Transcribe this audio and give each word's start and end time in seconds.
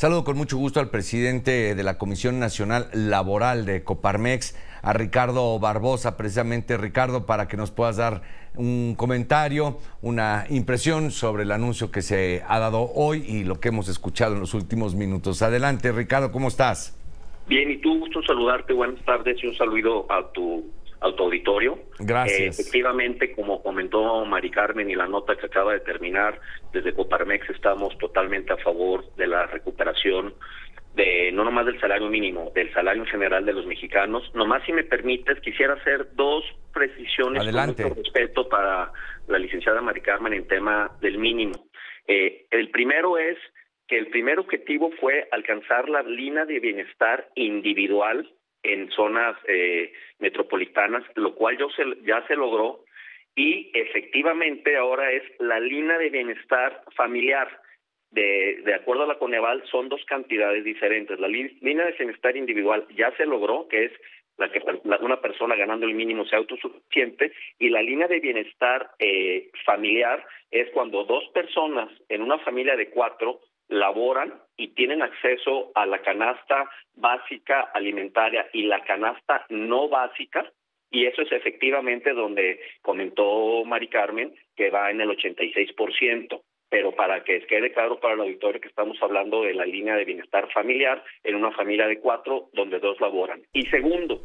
Saludo 0.00 0.24
con 0.24 0.38
mucho 0.38 0.56
gusto 0.56 0.80
al 0.80 0.88
presidente 0.88 1.74
de 1.74 1.82
la 1.82 1.98
Comisión 1.98 2.38
Nacional 2.38 2.88
Laboral 2.94 3.66
de 3.66 3.84
Coparmex, 3.84 4.56
a 4.80 4.94
Ricardo 4.94 5.58
Barbosa, 5.58 6.16
precisamente 6.16 6.78
Ricardo, 6.78 7.26
para 7.26 7.48
que 7.48 7.58
nos 7.58 7.70
puedas 7.70 7.98
dar 7.98 8.22
un 8.56 8.94
comentario, 8.96 9.76
una 10.00 10.46
impresión 10.48 11.10
sobre 11.10 11.42
el 11.42 11.52
anuncio 11.52 11.90
que 11.90 12.00
se 12.00 12.42
ha 12.48 12.58
dado 12.58 12.90
hoy 12.94 13.22
y 13.28 13.44
lo 13.44 13.60
que 13.60 13.68
hemos 13.68 13.90
escuchado 13.90 14.32
en 14.32 14.40
los 14.40 14.54
últimos 14.54 14.94
minutos. 14.94 15.42
Adelante, 15.42 15.92
Ricardo, 15.92 16.32
¿cómo 16.32 16.48
estás? 16.48 16.98
Bien, 17.46 17.70
y 17.70 17.76
tú, 17.76 17.98
gusto 17.98 18.22
saludarte, 18.22 18.72
buenas 18.72 19.04
tardes 19.04 19.36
y 19.44 19.48
un 19.48 19.54
saludo 19.54 20.06
a 20.10 20.26
tu 20.32 20.64
auditorio. 21.00 21.78
Gracias. 21.98 22.40
Eh, 22.40 22.46
efectivamente, 22.46 23.32
como 23.32 23.62
comentó 23.62 24.24
Mari 24.24 24.50
Carmen 24.50 24.90
y 24.90 24.94
la 24.94 25.06
nota 25.06 25.36
que 25.36 25.46
acaba 25.46 25.72
de 25.72 25.80
terminar, 25.80 26.40
desde 26.72 26.92
Coparmex 26.92 27.48
estamos 27.50 27.96
totalmente 27.98 28.52
a 28.52 28.56
favor 28.58 29.04
de 29.16 29.26
la 29.26 29.46
recuperación 29.46 30.34
de 30.94 31.30
no 31.32 31.44
nomás 31.44 31.66
del 31.66 31.80
salario 31.80 32.08
mínimo, 32.08 32.50
del 32.54 32.72
salario 32.72 33.02
en 33.02 33.08
general 33.08 33.46
de 33.46 33.52
los 33.52 33.66
mexicanos. 33.66 34.28
Nomás 34.34 34.64
si 34.66 34.72
me 34.72 34.84
permites, 34.84 35.40
quisiera 35.40 35.74
hacer 35.74 36.14
dos 36.14 36.44
precisiones 36.72 37.42
Adelante. 37.42 37.82
con 37.84 37.96
respeto 37.96 38.48
para 38.48 38.92
la 39.28 39.38
licenciada 39.38 39.80
Mari 39.80 40.00
Carmen 40.00 40.32
en 40.32 40.48
tema 40.48 40.90
del 41.00 41.18
mínimo. 41.18 41.68
Eh, 42.06 42.46
el 42.50 42.70
primero 42.70 43.18
es 43.18 43.38
que 43.86 43.98
el 43.98 44.08
primer 44.08 44.38
objetivo 44.38 44.90
fue 45.00 45.28
alcanzar 45.30 45.88
la 45.88 46.02
línea 46.02 46.44
de 46.44 46.60
bienestar 46.60 47.28
individual 47.34 48.28
en 48.62 48.90
zonas 48.90 49.36
eh, 49.48 49.92
metropolitanas, 50.18 51.04
lo 51.14 51.34
cual 51.34 51.56
yo 51.58 51.68
se, 51.70 51.84
ya 52.02 52.26
se 52.26 52.36
logró 52.36 52.84
y 53.34 53.70
efectivamente 53.74 54.76
ahora 54.76 55.10
es 55.12 55.22
la 55.38 55.60
línea 55.60 55.98
de 55.98 56.10
bienestar 56.10 56.82
familiar. 56.96 57.48
De, 58.10 58.62
de 58.64 58.74
acuerdo 58.74 59.04
a 59.04 59.06
la 59.06 59.18
Coneval, 59.18 59.62
son 59.70 59.88
dos 59.88 60.04
cantidades 60.04 60.64
diferentes. 60.64 61.20
La 61.20 61.28
línea 61.28 61.86
de 61.86 61.92
bienestar 61.92 62.36
individual 62.36 62.84
ya 62.96 63.14
se 63.16 63.24
logró, 63.24 63.68
que 63.68 63.84
es 63.84 63.92
la 64.36 64.50
que 64.50 64.60
la, 64.84 64.98
una 64.98 65.20
persona 65.20 65.54
ganando 65.54 65.86
el 65.86 65.94
mínimo 65.94 66.24
sea 66.24 66.38
autosuficiente, 66.38 67.32
y 67.58 67.68
la 67.68 67.82
línea 67.82 68.08
de 68.08 68.18
bienestar 68.18 68.90
eh, 68.98 69.50
familiar 69.64 70.26
es 70.50 70.68
cuando 70.70 71.04
dos 71.04 71.24
personas 71.32 71.88
en 72.08 72.22
una 72.22 72.38
familia 72.38 72.74
de 72.74 72.90
cuatro 72.90 73.40
laboran 73.70 74.34
y 74.56 74.68
tienen 74.74 75.00
acceso 75.00 75.72
a 75.74 75.86
la 75.86 76.02
canasta 76.02 76.68
básica 76.94 77.70
alimentaria 77.72 78.46
y 78.52 78.64
la 78.64 78.84
canasta 78.84 79.46
no 79.48 79.88
básica, 79.88 80.50
y 80.90 81.06
eso 81.06 81.22
es 81.22 81.32
efectivamente 81.32 82.12
donde 82.12 82.60
comentó 82.82 83.64
Mari 83.64 83.88
Carmen 83.88 84.34
que 84.56 84.70
va 84.70 84.90
en 84.90 85.00
el 85.00 85.08
86%, 85.08 86.42
pero 86.68 86.92
para 86.92 87.24
que 87.24 87.40
quede 87.46 87.72
claro 87.72 88.00
para 88.00 88.14
el 88.14 88.20
auditorio 88.20 88.60
que 88.60 88.68
estamos 88.68 88.98
hablando 89.00 89.42
de 89.42 89.54
la 89.54 89.64
línea 89.64 89.96
de 89.96 90.04
bienestar 90.04 90.50
familiar 90.52 91.02
en 91.22 91.36
una 91.36 91.52
familia 91.52 91.86
de 91.86 92.00
cuatro 92.00 92.50
donde 92.52 92.80
dos 92.80 93.00
laboran. 93.00 93.42
Y 93.52 93.66
segundo, 93.66 94.20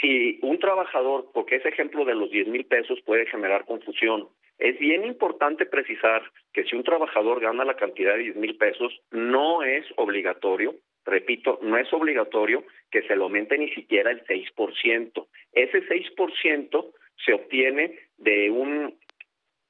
si 0.00 0.38
un 0.42 0.58
trabajador, 0.58 1.30
porque 1.32 1.56
ese 1.56 1.68
ejemplo 1.68 2.04
de 2.04 2.14
los 2.14 2.30
10 2.30 2.48
mil 2.48 2.66
pesos 2.66 3.00
puede 3.06 3.26
generar 3.26 3.64
confusión, 3.64 4.28
es 4.58 4.78
bien 4.78 5.04
importante 5.04 5.66
precisar 5.66 6.22
que 6.54 6.64
si 6.64 6.76
un 6.76 6.84
trabajador 6.84 7.40
gana 7.40 7.64
la 7.64 7.76
cantidad 7.76 8.14
de 8.14 8.22
10 8.22 8.36
mil 8.36 8.56
pesos, 8.56 8.98
no 9.10 9.62
es 9.62 9.84
obligatorio, 9.96 10.76
repito, 11.04 11.58
no 11.62 11.76
es 11.76 11.92
obligatorio 11.92 12.64
que 12.90 13.02
se 13.02 13.16
lo 13.16 13.24
aumente 13.24 13.58
ni 13.58 13.68
siquiera 13.70 14.10
el 14.10 14.24
6%. 14.24 15.26
Ese 15.52 15.86
6% 15.86 16.92
se 17.26 17.34
obtiene 17.34 17.98
de 18.16 18.50
un 18.50 18.94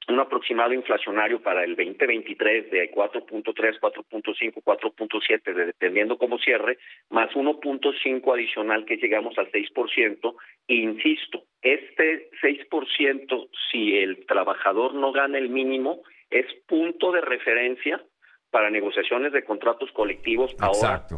un 0.07 0.19
aproximado 0.19 0.73
inflacionario 0.73 1.41
para 1.41 1.63
el 1.63 1.75
2023 1.75 2.69
de 2.69 2.91
4.3, 2.91 3.79
4.5, 3.79 4.63
4.7, 4.63 5.65
dependiendo 5.65 6.17
cómo 6.17 6.37
cierre, 6.37 6.77
más 7.09 7.31
1.5 7.31 8.33
adicional 8.33 8.85
que 8.85 8.97
llegamos 8.97 9.37
al 9.37 9.51
6%. 9.51 10.35
E 10.67 10.75
insisto, 10.75 11.43
este 11.61 12.29
6%, 12.41 13.49
si 13.71 13.97
el 13.97 14.25
trabajador 14.25 14.93
no 14.93 15.11
gana 15.11 15.37
el 15.37 15.49
mínimo, 15.49 16.03
es 16.29 16.45
punto 16.67 17.11
de 17.11 17.21
referencia 17.21 18.03
para 18.51 18.69
negociaciones 18.69 19.33
de 19.33 19.43
contratos 19.43 19.91
colectivos. 19.91 20.51
Exacto. 20.51 21.15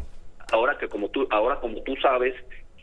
Ahora, 0.51 0.73
ahora 0.73 0.78
que 0.78 0.88
como 0.88 1.09
tú, 1.09 1.28
ahora 1.29 1.59
como 1.59 1.81
tú 1.84 1.95
sabes, 1.97 2.34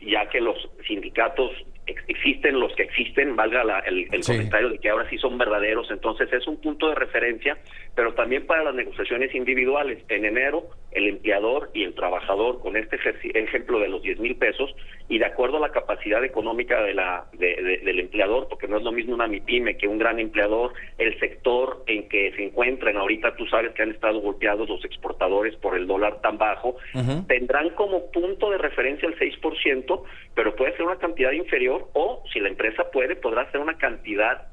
ya 0.01 0.27
que 0.29 0.39
los 0.39 0.57
sindicatos 0.87 1.51
existen 1.85 2.59
los 2.59 2.73
que 2.75 2.83
existen, 2.83 3.35
valga 3.35 3.63
la, 3.63 3.79
el, 3.79 4.07
el 4.11 4.23
sí. 4.23 4.31
comentario 4.33 4.69
de 4.69 4.79
que 4.79 4.89
ahora 4.89 5.09
sí 5.09 5.17
son 5.17 5.37
verdaderos, 5.37 5.89
entonces 5.91 6.31
es 6.33 6.47
un 6.47 6.59
punto 6.59 6.89
de 6.89 6.95
referencia, 6.95 7.57
pero 7.95 8.13
también 8.13 8.45
para 8.45 8.63
las 8.63 8.75
negociaciones 8.75 9.33
individuales. 9.35 10.03
En 10.09 10.25
enero, 10.25 10.69
el 10.91 11.07
empleador 11.07 11.69
y 11.73 11.83
el 11.83 11.93
trabajador, 11.93 12.59
con 12.59 12.75
este 12.77 12.97
ejemplo 13.33 13.79
de 13.79 13.89
los 13.89 14.01
10 14.01 14.19
mil 14.19 14.35
pesos, 14.35 14.73
y 15.07 15.19
de 15.19 15.25
acuerdo 15.25 15.57
a 15.57 15.59
la 15.59 15.69
capacidad 15.69 16.23
económica 16.23 16.81
de 16.81 16.93
la, 16.93 17.25
de, 17.33 17.55
de, 17.55 17.77
del 17.83 17.99
empleador, 17.99 18.47
porque 18.49 18.67
no 18.67 18.77
es 18.77 18.83
lo 18.83 18.91
mismo 18.91 19.13
una 19.13 19.27
MIPYME 19.27 19.77
que 19.77 19.87
un 19.87 19.99
gran 19.99 20.19
empleador, 20.19 20.73
el 20.97 21.19
sector 21.19 21.83
en 21.87 22.07
que 22.09 22.31
se 22.35 22.43
encuentran, 22.45 22.97
ahorita 22.97 23.35
tú 23.35 23.45
sabes 23.47 23.73
que 23.73 23.83
han 23.83 23.91
estado 23.91 24.19
golpeados 24.19 24.67
los 24.67 24.83
exportadores 24.83 25.55
por 25.57 25.75
el 25.75 25.85
dólar 25.85 26.21
tan 26.21 26.37
bajo, 26.37 26.77
uh 26.93 26.99
-huh. 26.99 27.27
tendrán 27.27 27.69
como 27.71 28.11
punto 28.11 28.49
de 28.49 28.57
referencia 28.57 29.07
el 29.07 29.17
6%, 29.17 30.03
pero 30.33 30.55
puede 30.55 30.74
una 30.85 30.97
cantidad 30.97 31.31
inferior 31.31 31.89
o 31.93 32.23
si 32.31 32.39
la 32.39 32.49
empresa 32.49 32.83
puede, 32.91 33.15
podrá 33.15 33.43
hacer 33.43 33.59
una 33.59 33.77
cantidad 33.77 34.47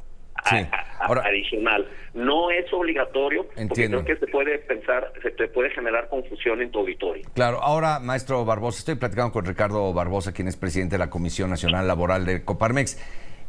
sí. 0.49 0.57
a, 0.57 0.77
a, 0.77 1.07
Ahora, 1.07 1.23
adicional. 1.23 1.89
No 2.15 2.51
es 2.51 2.73
obligatorio, 2.73 3.47
Entiendo. 3.57 3.69
porque 3.69 3.89
creo 3.89 4.05
que 4.05 4.17
se 4.27 4.27
puede 4.31 4.59
pensar, 4.59 5.13
se 5.23 5.31
te 5.31 5.49
puede 5.49 5.71
generar 5.71 6.09
confusión 6.09 6.61
en 6.61 6.71
tu 6.71 6.81
auditorio. 6.81 7.25
Claro, 7.35 7.63
ahora, 7.63 7.99
maestro 8.01 8.45
Barbosa, 8.45 8.79
estoy 8.79 8.97
platicando 8.97 9.33
con 9.33 9.45
Ricardo 9.45 9.93
Barbosa, 9.93 10.33
quien 10.33 10.49
es 10.49 10.57
presidente 10.57 10.95
de 10.95 10.99
la 10.99 11.11
Comisión 11.11 11.51
Nacional 11.51 11.87
Laboral 11.87 12.25
de 12.25 12.45
Coparmex. 12.45 12.99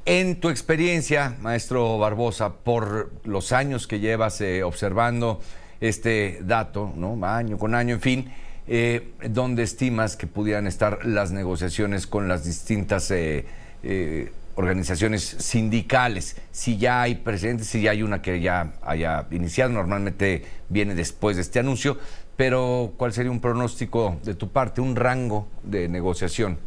En 0.05 0.41
tu 0.41 0.49
experiencia, 0.49 1.37
maestro 1.39 1.97
Barbosa, 1.97 2.63
por 2.63 3.11
los 3.23 3.53
años 3.53 3.87
que 3.87 3.99
llevas 3.99 4.41
eh, 4.41 4.63
observando 4.63 5.39
este 5.79 6.39
dato, 6.41 6.91
¿no? 6.95 7.17
Año 7.25 7.57
con 7.57 7.73
año, 7.73 7.95
en 7.95 8.01
fin, 8.01 8.33
eh, 8.67 9.09
¿dónde 9.29 9.63
estimas 9.63 10.15
que 10.15 10.27
pudieran 10.27 10.67
estar 10.67 11.05
las 11.05 11.31
negociaciones 11.31 12.07
con 12.07 12.27
las 12.27 12.45
distintas 12.45 13.11
eh, 13.11 13.45
eh, 13.83 14.31
organizaciones 14.55 15.23
sindicales? 15.23 16.41
Si 16.51 16.77
ya 16.77 17.01
hay 17.01 17.15
precedentes, 17.15 17.67
si 17.67 17.81
ya 17.81 17.91
hay 17.91 18.03
una 18.03 18.21
que 18.21 18.39
ya 18.39 18.73
haya 18.81 19.27
iniciado, 19.31 19.71
normalmente 19.71 20.43
viene 20.69 20.95
después 20.95 21.35
de 21.35 21.41
este 21.41 21.59
anuncio, 21.59 21.97
pero 22.37 22.93
¿cuál 22.97 23.13
sería 23.13 23.31
un 23.31 23.41
pronóstico 23.41 24.19
de 24.23 24.35
tu 24.35 24.51
parte, 24.51 24.81
un 24.81 24.95
rango 24.95 25.47
de 25.63 25.87
negociación? 25.87 26.57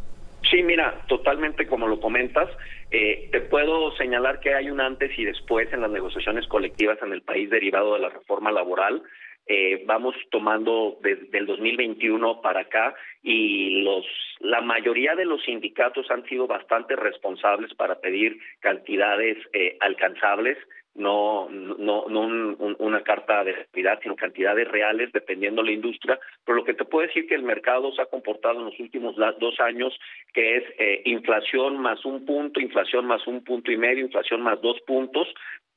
Sí, 0.49 0.63
mira, 0.63 1.01
totalmente 1.07 1.67
como 1.67 1.87
lo 1.87 1.99
comentas, 1.99 2.49
eh, 2.89 3.27
te 3.31 3.41
puedo 3.41 3.91
señalar 3.97 4.39
que 4.39 4.53
hay 4.53 4.69
un 4.69 4.79
antes 4.79 5.17
y 5.17 5.25
después 5.25 5.71
en 5.73 5.81
las 5.81 5.91
negociaciones 5.91 6.47
colectivas 6.47 6.97
en 7.01 7.11
el 7.11 7.21
país 7.21 7.49
derivado 7.49 7.95
de 7.95 7.99
la 7.99 8.09
reforma 8.09 8.51
laboral. 8.51 9.03
Eh, 9.49 9.83
vamos 9.85 10.13
tomando 10.29 10.97
desde 11.01 11.37
el 11.37 11.45
2021 11.45 12.41
para 12.41 12.61
acá 12.61 12.93
y 13.23 13.81
los 13.81 14.05
la 14.39 14.59
mayoría 14.59 15.15
de 15.15 15.23
los 15.23 15.41
sindicatos 15.43 16.11
han 16.11 16.25
sido 16.25 16.47
bastante 16.47 16.97
responsables 16.97 17.73
para 17.73 18.01
pedir 18.01 18.37
cantidades 18.59 19.37
eh, 19.53 19.77
alcanzables 19.79 20.57
no 20.95 21.47
no 21.49 22.07
no 22.09 22.21
un, 22.21 22.75
una 22.79 23.03
carta 23.03 23.43
de 23.43 23.51
actividad 23.51 23.99
sino 24.01 24.15
cantidades 24.15 24.67
reales 24.67 25.11
dependiendo 25.13 25.61
de 25.61 25.69
la 25.69 25.75
industria. 25.75 26.19
Pero 26.43 26.57
lo 26.57 26.65
que 26.65 26.73
te 26.73 26.83
puedo 26.83 27.07
decir 27.07 27.27
que 27.27 27.35
el 27.35 27.43
mercado 27.43 27.93
se 27.93 28.01
ha 28.01 28.07
comportado 28.07 28.59
en 28.59 28.65
los 28.65 28.79
últimos 28.79 29.15
dos 29.15 29.59
años 29.59 29.97
que 30.33 30.57
es 30.57 30.63
eh, 30.77 31.03
inflación 31.05 31.77
más 31.77 32.03
un 32.03 32.25
punto 32.25 32.59
inflación 32.59 33.05
más 33.05 33.25
un 33.27 33.43
punto 33.43 33.71
y 33.71 33.77
medio 33.77 34.03
inflación 34.03 34.41
más 34.41 34.59
dos 34.61 34.81
puntos 34.81 35.27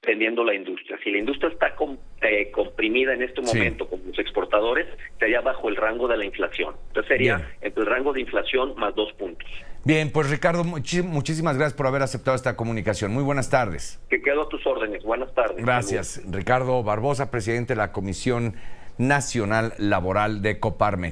dependiendo 0.01 0.45
la 0.45 0.55
industria. 0.55 0.99
Si 1.05 1.11
la 1.11 1.19
industria 1.19 1.51
está 1.51 1.75
com, 1.77 1.97
eh, 2.23 2.51
comprimida 2.51 3.13
en 3.13 3.23
este 3.23 3.43
momento 3.43 3.85
sí. 3.85 3.91
con 3.91 4.01
los 4.07 4.19
exportadores, 4.19 4.87
sería 5.19 5.41
bajo 5.41 5.69
el 5.69 5.77
rango 5.77 6.09
de 6.09 6.17
la 6.17 6.25
inflación. 6.25 6.75
Entonces 6.89 7.09
sería 7.09 7.37
Bien. 7.37 7.49
entre 7.61 7.83
el 7.83 7.87
rango 7.87 8.13
de 8.13 8.21
inflación 8.21 8.75
más 8.77 8.95
dos 8.95 9.13
puntos. 9.15 9.49
Bien, 9.85 10.11
pues 10.11 10.31
Ricardo, 10.31 10.63
muchísimas 10.65 11.57
gracias 11.57 11.75
por 11.75 11.87
haber 11.87 12.03
aceptado 12.03 12.35
esta 12.35 12.57
comunicación. 12.57 13.13
Muy 13.13 13.23
buenas 13.23 13.49
tardes. 13.49 14.01
Que 14.11 14.21
quedo 14.21 14.43
a 14.43 14.49
tus 14.49 14.67
órdenes. 14.67 15.03
Buenas 15.03 15.35
tardes. 15.35 15.65
Gracias. 15.65 16.09
Saludos. 16.09 16.37
Ricardo 16.37 16.83
Barbosa, 16.83 17.31
presidente 17.31 17.75
de 17.75 17.79
la 17.79 17.93
Comisión 17.93 18.55
Nacional 18.99 19.73
Laboral 19.79 20.43
de 20.43 20.61
Coparme. 20.61 21.09